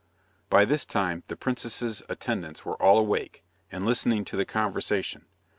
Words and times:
By 0.49 0.65
this 0.65 0.83
time 0.83 1.21
the 1.27 1.35
princess's 1.37 2.01
attendants 2.09 2.65
were 2.65 2.73
all 2.81 2.97
awake, 2.97 3.43
and 3.71 3.85
listening 3.85 4.25
to 4.25 4.35
the 4.35 4.45
conversation. 4.45 5.27